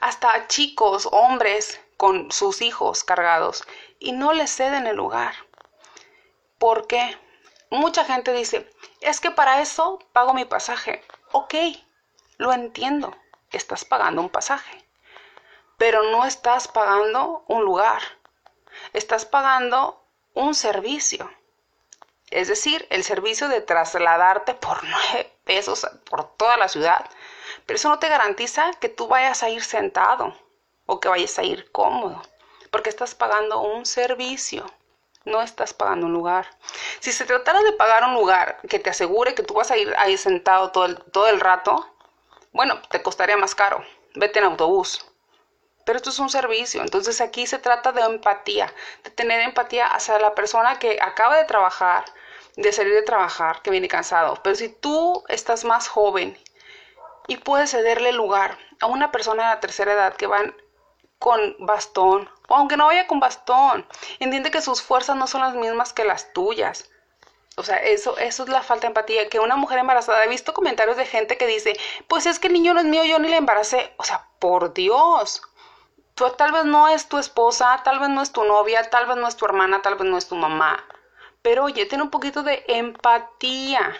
Hasta 0.00 0.46
chicos, 0.46 1.08
hombres 1.10 1.80
con 1.96 2.30
sus 2.32 2.62
hijos 2.62 3.04
cargados, 3.04 3.64
y 3.98 4.12
no 4.12 4.32
les 4.32 4.54
ceden 4.54 4.86
el 4.86 4.96
lugar. 4.96 5.34
¿Por 6.58 6.86
qué? 6.86 7.18
Mucha 7.70 8.04
gente 8.04 8.32
dice, 8.32 8.70
es 9.00 9.20
que 9.20 9.30
para 9.30 9.60
eso 9.60 9.98
pago 10.12 10.34
mi 10.34 10.44
pasaje. 10.44 11.02
Ok, 11.32 11.54
lo 12.36 12.52
entiendo, 12.52 13.16
estás 13.50 13.84
pagando 13.84 14.20
un 14.20 14.28
pasaje, 14.28 14.84
pero 15.78 16.02
no 16.04 16.24
estás 16.24 16.68
pagando 16.68 17.44
un 17.48 17.64
lugar, 17.64 18.02
estás 18.92 19.24
pagando 19.26 20.04
un 20.34 20.54
servicio. 20.54 21.30
Es 22.30 22.48
decir, 22.48 22.86
el 22.90 23.04
servicio 23.04 23.48
de 23.48 23.60
trasladarte 23.60 24.54
por 24.54 24.82
nueve 24.84 25.32
pesos 25.44 25.86
por 26.08 26.36
toda 26.36 26.56
la 26.56 26.68
ciudad. 26.68 27.08
Pero 27.66 27.76
eso 27.76 27.88
no 27.88 27.98
te 27.98 28.08
garantiza 28.08 28.72
que 28.80 28.88
tú 28.88 29.06
vayas 29.06 29.42
a 29.42 29.48
ir 29.48 29.62
sentado 29.62 30.36
o 30.86 31.00
que 31.00 31.08
vayas 31.08 31.38
a 31.38 31.42
ir 31.42 31.70
cómodo. 31.72 32.22
Porque 32.70 32.90
estás 32.90 33.14
pagando 33.14 33.60
un 33.60 33.86
servicio. 33.86 34.66
No 35.24 35.40
estás 35.40 35.72
pagando 35.72 36.06
un 36.06 36.12
lugar. 36.12 36.46
Si 37.00 37.12
se 37.12 37.24
tratara 37.24 37.62
de 37.62 37.72
pagar 37.72 38.04
un 38.04 38.14
lugar 38.14 38.58
que 38.68 38.78
te 38.78 38.90
asegure 38.90 39.34
que 39.34 39.42
tú 39.42 39.54
vas 39.54 39.70
a 39.70 39.76
ir 39.76 39.94
ahí 39.96 40.16
sentado 40.16 40.70
todo 40.70 40.84
el, 40.84 40.96
todo 40.96 41.28
el 41.28 41.40
rato, 41.40 41.88
bueno, 42.52 42.80
te 42.90 43.02
costaría 43.02 43.36
más 43.36 43.54
caro. 43.54 43.82
Vete 44.14 44.38
en 44.40 44.44
autobús. 44.46 45.04
Pero 45.84 45.98
esto 45.98 46.10
es 46.10 46.18
un 46.18 46.30
servicio, 46.30 46.80
entonces 46.80 47.20
aquí 47.20 47.46
se 47.46 47.58
trata 47.58 47.92
de 47.92 48.00
empatía, 48.00 48.72
de 49.02 49.10
tener 49.10 49.40
empatía 49.40 49.86
hacia 49.86 50.18
la 50.18 50.34
persona 50.34 50.78
que 50.78 50.98
acaba 51.00 51.36
de 51.36 51.44
trabajar, 51.44 52.04
de 52.56 52.72
salir 52.72 52.94
de 52.94 53.02
trabajar, 53.02 53.60
que 53.60 53.70
viene 53.70 53.88
cansado. 53.88 54.40
Pero 54.42 54.56
si 54.56 54.70
tú 54.70 55.24
estás 55.28 55.64
más 55.64 55.88
joven 55.88 56.38
y 57.26 57.36
puedes 57.36 57.70
cederle 57.70 58.12
lugar 58.12 58.56
a 58.80 58.86
una 58.86 59.12
persona 59.12 59.42
de 59.42 59.54
la 59.56 59.60
tercera 59.60 59.92
edad 59.92 60.14
que 60.16 60.26
van 60.26 60.54
con 61.18 61.56
bastón, 61.58 62.28
o 62.48 62.56
aunque 62.56 62.76
no 62.76 62.86
vaya 62.86 63.06
con 63.06 63.20
bastón, 63.20 63.86
entiende 64.18 64.50
que 64.50 64.60
sus 64.60 64.82
fuerzas 64.82 65.16
no 65.16 65.26
son 65.26 65.40
las 65.40 65.54
mismas 65.54 65.92
que 65.92 66.04
las 66.04 66.32
tuyas. 66.32 66.90
O 67.56 67.62
sea, 67.62 67.76
eso, 67.76 68.18
eso 68.18 68.42
es 68.42 68.48
la 68.48 68.62
falta 68.62 68.82
de 68.82 68.88
empatía. 68.88 69.28
Que 69.28 69.38
una 69.38 69.56
mujer 69.56 69.78
embarazada, 69.78 70.24
he 70.24 70.28
visto 70.28 70.52
comentarios 70.52 70.96
de 70.96 71.06
gente 71.06 71.38
que 71.38 71.46
dice, 71.46 71.74
pues 72.08 72.26
es 72.26 72.38
que 72.38 72.48
el 72.48 72.52
niño 72.52 72.74
no 72.74 72.80
es 72.80 72.86
mío, 72.86 73.04
yo 73.04 73.18
ni 73.18 73.28
le 73.28 73.36
embaracé. 73.36 73.94
O 73.96 74.04
sea, 74.04 74.28
por 74.40 74.74
Dios. 74.74 75.42
Tú 76.14 76.28
tal 76.36 76.52
vez 76.52 76.64
no 76.64 76.88
es 76.88 77.08
tu 77.08 77.18
esposa, 77.18 77.80
tal 77.84 77.98
vez 77.98 78.08
no 78.08 78.22
es 78.22 78.32
tu 78.32 78.44
novia, 78.44 78.88
tal 78.90 79.06
vez 79.06 79.16
no 79.16 79.28
es 79.28 79.36
tu 79.36 79.44
hermana, 79.44 79.82
tal 79.82 79.96
vez 79.96 80.04
no 80.04 80.18
es 80.18 80.28
tu 80.28 80.36
mamá. 80.36 80.84
Pero 81.42 81.64
oye, 81.64 81.86
tiene 81.86 82.04
un 82.04 82.10
poquito 82.10 82.42
de 82.42 82.64
empatía. 82.68 83.96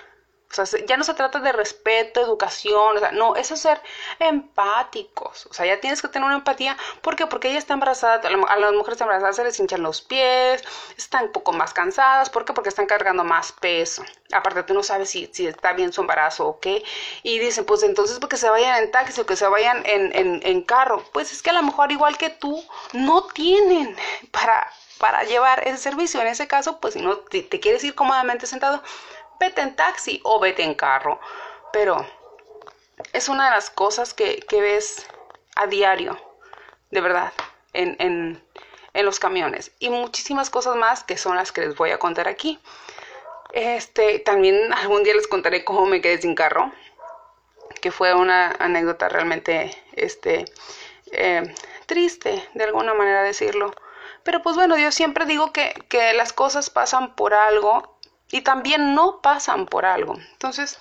O 0.51 0.65
sea, 0.65 0.81
ya 0.87 0.97
no 0.97 1.03
se 1.03 1.15
trata 1.15 1.41
de 1.41 1.53
respeto, 1.53 2.21
educación, 2.21 2.97
o 2.97 3.01
sea, 3.01 3.11
no, 3.11 3.35
eso 3.35 3.55
es 3.55 3.61
ser 3.61 3.81
empáticos. 4.21 5.47
O 5.47 5.55
sea, 5.55 5.67
ya 5.67 5.81
tienes 5.81 6.01
que 6.01 6.09
tener 6.09 6.27
una 6.27 6.37
empatía. 6.37 6.77
¿Por 7.03 7.17
qué? 7.17 7.27
Porque 7.27 7.49
ella 7.49 7.59
está 7.59 7.75
embarazada, 7.75 8.29
a 8.29 8.57
las 8.57 8.73
mujeres 8.73 9.01
embarazadas 9.01 9.37
se 9.37 9.45
les 9.45 9.59
hinchan 9.59 9.83
los 9.83 10.01
pies, 10.01 10.63
están 10.97 11.25
un 11.25 11.33
poco 11.33 11.53
más 11.53 11.75
cansadas. 11.75 12.31
¿Por 12.31 12.45
qué? 12.45 12.53
Porque 12.53 12.69
están 12.69 12.87
cargando 12.87 13.25
más 13.25 13.51
peso. 13.51 14.05
Aparte, 14.33 14.63
tú 14.63 14.75
no 14.75 14.83
sabes 14.83 15.11
si, 15.11 15.29
está 15.39 15.73
bien 15.73 15.93
su 15.93 16.03
embarazo 16.03 16.47
o 16.47 16.61
qué. 16.61 16.85
Y 17.25 17.39
dicen, 17.41 17.65
pues 17.65 17.83
entonces 17.83 18.21
porque 18.21 18.37
se 18.37 18.49
vayan 18.49 18.83
en 18.83 18.91
taxi 18.93 19.21
o 19.21 19.27
que 19.27 19.37
se 19.37 19.49
vayan 19.49 19.83
en, 19.85 20.63
carro. 20.63 21.05
Pues 21.13 21.33
es 21.33 21.43
que 21.43 21.51
a 21.51 21.55
lo 21.55 21.63
mejor, 21.63 21.91
igual 21.91 22.17
que 22.17 22.31
tú, 22.31 22.63
no 22.93 23.25
tienen 23.27 23.97
para 24.31 25.25
llevar 25.25 25.67
ese 25.67 25.79
servicio. 25.79 26.21
En 26.21 26.29
ese 26.29 26.47
caso, 26.47 26.79
pues 26.79 26.95
si 26.95 27.01
no 27.01 27.19
te 27.19 27.61
quieres 27.61 27.83
ir 27.83 27.95
cómodamente 27.95 28.47
sentado, 28.47 28.83
vete 29.41 29.61
en 29.61 29.77
taxi 29.77 30.21
o 30.25 30.41
vete 30.41 30.63
en 30.63 30.75
carro. 30.75 31.21
Pero 31.73 32.07
es 33.13 33.29
una 33.29 33.47
de 33.47 33.51
las 33.51 33.71
cosas 33.71 34.15
que, 34.15 34.45
ves 34.51 35.07
a 35.57 35.67
diario, 35.67 36.19
de 36.91 37.01
verdad, 37.01 37.33
en, 37.73 37.97
en, 37.99 38.45
en, 38.93 39.05
los 39.05 39.19
camiones. 39.19 39.73
Y 39.79 39.91
muchísimas 39.91 40.51
cosas 40.51 40.77
más 40.77 41.05
que 41.05 41.17
son 41.17 41.37
las 41.37 41.53
que 41.53 41.63
les 41.63 41.77
voy 41.77 41.91
a 41.91 41.99
contar 41.99 42.29
aquí. 42.29 42.61
Este, 43.53 44.19
también 44.21 44.73
algún 44.75 45.03
día 45.03 45.15
les 45.15 45.29
contaré 45.29 45.65
cómo 45.65 45.87
me 45.87 46.01
quedé 46.01 46.21
sin 46.21 46.35
carro, 46.35 46.73
que 47.81 47.91
fue 47.91 48.15
una 48.15 48.53
anécdota 48.59 49.09
realmente 49.09 49.77
este, 49.93 50.45
eh, 51.13 51.55
triste, 51.87 52.49
de 52.55 52.65
alguna 52.65 52.95
manera 52.95 53.23
decirlo. 53.23 53.73
Pero 54.23 54.43
pues 54.43 54.57
bueno, 54.57 54.79
yo 54.79 54.91
siempre 54.91 55.27
digo 55.27 55.53
que, 55.53 55.75
que 55.89 56.15
las 56.15 56.33
cosas 56.33 56.71
pasan 56.71 57.15
por 57.15 57.35
algo 57.35 57.94
y 58.35 58.41
también 58.41 58.97
no 58.97 59.21
pasan 59.23 59.67
por 59.67 59.87
algo. 59.87 60.17
Entonces, 60.33 60.81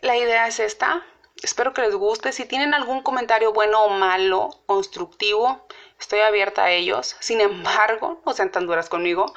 la 0.00 0.16
idea 0.16 0.46
es 0.46 0.58
esta. 0.58 1.04
Espero 1.42 1.74
que 1.74 1.82
les 1.82 1.94
guste. 1.94 2.32
Si 2.32 2.46
tienen 2.46 2.72
algún 2.72 3.02
comentario 3.02 3.52
bueno 3.52 3.84
o 3.84 3.90
malo, 3.90 4.48
constructivo, 4.64 5.66
estoy 6.00 6.20
abierta 6.20 6.64
a 6.64 6.70
ellos. 6.70 7.14
Sin 7.20 7.42
embargo, 7.42 8.22
no 8.26 8.32
sean 8.32 8.50
tan 8.50 8.66
duras 8.66 8.88
conmigo, 8.88 9.34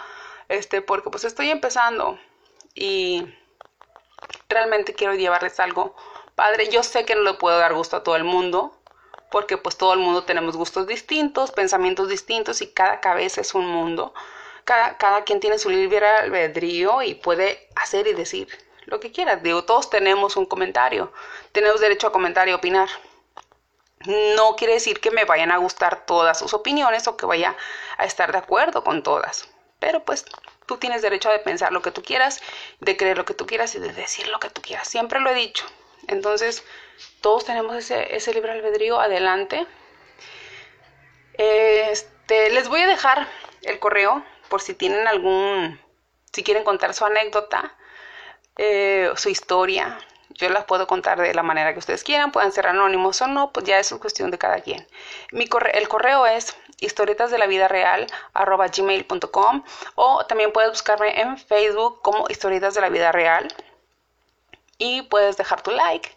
este, 0.47 0.81
porque 0.81 1.09
pues 1.09 1.25
estoy 1.25 1.49
empezando 1.49 2.17
y 2.73 3.27
realmente 4.47 4.93
quiero 4.93 5.13
llevarles 5.13 5.59
algo 5.59 5.93
padre. 6.35 6.69
Yo 6.69 6.83
sé 6.83 7.03
que 7.03 7.15
no 7.15 7.23
le 7.23 7.33
puedo 7.33 7.57
dar 7.57 7.73
gusto 7.73 7.97
a 7.97 8.03
todo 8.03 8.15
el 8.15 8.23
mundo, 8.23 8.79
porque 9.29 9.57
pues 9.57 9.75
todo 9.75 9.91
el 9.91 9.99
mundo 9.99 10.23
tenemos 10.23 10.55
gustos 10.55 10.87
distintos, 10.87 11.51
pensamientos 11.51 12.07
distintos 12.07 12.61
y 12.61 12.67
cada 12.67 13.01
cabeza 13.01 13.41
es 13.41 13.55
un 13.55 13.67
mundo 13.67 14.13
cada, 14.63 15.23
quien 15.23 15.39
tiene 15.39 15.57
su 15.57 15.69
libre 15.69 16.05
albedrío 16.05 17.01
y 17.01 17.15
puede 17.15 17.67
hacer 17.75 18.07
y 18.07 18.13
decir 18.13 18.47
lo 18.85 18.99
que 18.99 19.11
quiera. 19.11 19.37
Digo, 19.37 19.63
todos 19.63 19.89
tenemos 19.89 20.35
un 20.37 20.45
comentario, 20.45 21.11
tenemos 21.51 21.79
derecho 21.79 22.07
a 22.07 22.11
comentar 22.11 22.47
y 22.47 22.53
opinar. 22.53 22.89
No 24.35 24.55
quiere 24.55 24.73
decir 24.73 24.99
que 24.99 25.11
me 25.11 25.25
vayan 25.25 25.51
a 25.51 25.57
gustar 25.57 26.05
todas 26.05 26.39
sus 26.39 26.53
opiniones 26.53 27.07
o 27.07 27.17
que 27.17 27.25
vaya 27.25 27.55
a 27.97 28.05
estar 28.05 28.31
de 28.31 28.39
acuerdo 28.39 28.83
con 28.83 29.03
todas, 29.03 29.47
pero 29.79 30.03
pues 30.03 30.25
tú 30.65 30.77
tienes 30.77 31.01
derecho 31.01 31.29
de 31.29 31.39
pensar 31.39 31.71
lo 31.71 31.81
que 31.81 31.91
tú 31.91 32.01
quieras, 32.01 32.41
de 32.79 32.97
creer 32.97 33.17
lo 33.17 33.25
que 33.25 33.33
tú 33.33 33.45
quieras 33.45 33.75
y 33.75 33.79
de 33.79 33.93
decir 33.93 34.27
lo 34.29 34.39
que 34.39 34.49
tú 34.49 34.61
quieras. 34.61 34.87
Siempre 34.87 35.19
lo 35.19 35.29
he 35.29 35.35
dicho. 35.35 35.65
Entonces, 36.07 36.63
todos 37.21 37.45
tenemos 37.45 37.75
ese, 37.75 38.15
ese 38.15 38.33
libre 38.33 38.51
albedrío 38.51 38.99
adelante. 38.99 39.67
Este, 41.33 42.49
les 42.49 42.67
voy 42.67 42.81
a 42.81 42.87
dejar 42.87 43.27
el 43.61 43.79
correo 43.79 44.23
por 44.51 44.61
si 44.61 44.75
tienen 44.75 45.07
algún, 45.07 45.79
si 46.33 46.43
quieren 46.43 46.65
contar 46.65 46.93
su 46.93 47.05
anécdota, 47.05 47.73
eh, 48.57 49.09
su 49.15 49.29
historia, 49.29 49.97
yo 50.35 50.49
las 50.49 50.65
puedo 50.65 50.87
contar 50.87 51.21
de 51.21 51.33
la 51.33 51.41
manera 51.41 51.71
que 51.71 51.79
ustedes 51.79 52.03
quieran, 52.03 52.33
pueden 52.33 52.51
ser 52.51 52.67
anónimos 52.67 53.21
o 53.21 53.27
no, 53.27 53.53
pues 53.53 53.65
ya 53.65 53.79
es 53.79 53.93
cuestión 53.93 54.29
de 54.29 54.37
cada 54.37 54.59
quien. 54.59 54.85
Mi 55.31 55.47
el 55.73 55.87
correo 55.87 56.27
es 56.27 56.57
historietas 56.81 57.31
de 57.31 57.37
la 57.37 57.47
vida 57.47 57.69
real 57.69 58.07
gmail.com 58.35 59.63
o 59.95 60.25
también 60.25 60.51
puedes 60.51 60.71
buscarme 60.71 61.21
en 61.21 61.37
Facebook 61.37 62.01
como 62.01 62.25
historietas 62.27 62.73
de 62.73 62.81
la 62.81 62.89
vida 62.89 63.13
real 63.13 63.47
y 64.77 65.03
puedes 65.03 65.37
dejar 65.37 65.61
tu 65.61 65.71
like, 65.71 66.09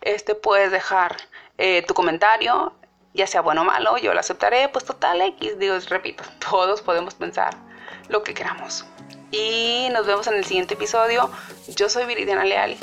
este 0.00 0.34
puedes 0.34 0.70
dejar 0.70 1.16
eh, 1.58 1.82
tu 1.86 1.92
comentario, 1.92 2.72
ya 3.12 3.26
sea 3.26 3.42
bueno 3.42 3.60
o 3.60 3.64
malo, 3.64 3.98
yo 3.98 4.14
lo 4.14 4.20
aceptaré, 4.20 4.70
pues 4.70 4.86
total 4.86 5.20
X, 5.20 5.58
digo, 5.58 5.76
repito, 5.88 6.24
todos 6.50 6.80
podemos 6.80 7.14
pensar 7.14 7.71
lo 8.08 8.22
que 8.22 8.34
queramos. 8.34 8.84
Y 9.30 9.88
nos 9.92 10.06
vemos 10.06 10.26
en 10.26 10.34
el 10.34 10.44
siguiente 10.44 10.74
episodio. 10.74 11.30
Yo 11.76 11.88
soy 11.88 12.04
Viridiana 12.04 12.44
Leal 12.44 12.76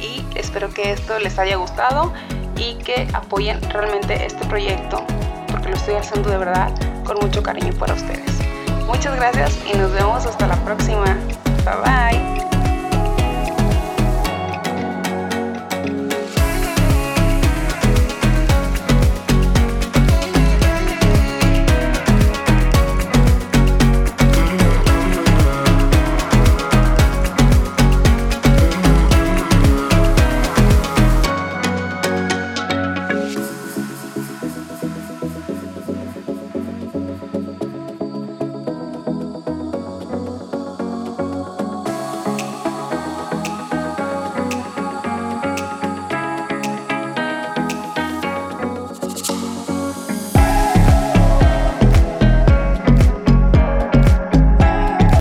y 0.00 0.24
espero 0.36 0.70
que 0.70 0.92
esto 0.92 1.18
les 1.18 1.38
haya 1.38 1.56
gustado 1.56 2.12
y 2.56 2.74
que 2.76 3.08
apoyen 3.14 3.60
realmente 3.70 4.26
este 4.26 4.44
proyecto 4.46 5.04
porque 5.50 5.68
lo 5.70 5.76
estoy 5.76 5.94
haciendo 5.94 6.30
de 6.30 6.38
verdad 6.38 6.72
con 7.04 7.18
mucho 7.18 7.42
cariño 7.42 7.72
para 7.74 7.94
ustedes. 7.94 8.30
Muchas 8.86 9.16
gracias 9.16 9.58
y 9.66 9.76
nos 9.76 9.92
vemos 9.92 10.24
hasta 10.26 10.46
la 10.46 10.56
próxima. 10.64 11.16
Bye 11.64 11.76
bye. 11.84 12.57